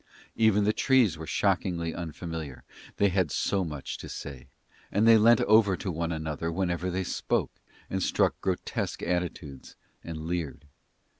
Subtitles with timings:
[0.35, 2.63] Even the trees were shockingly unfamiliar,
[2.97, 4.47] they had so much to say,
[4.91, 7.51] and they leant over to one another whenever they spoke
[7.87, 10.65] and struck grotesque attitudes and leered.